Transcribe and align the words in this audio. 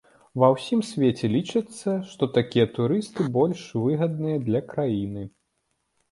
Ва 0.41 0.47
ўсім 0.53 0.79
свеце 0.91 1.27
лічыцца, 1.33 1.91
што 2.13 2.29
такія 2.37 2.65
турысты 2.77 3.25
больш 3.35 3.61
выгадныя 3.83 4.37
для 4.47 4.61
краіны. 4.71 5.27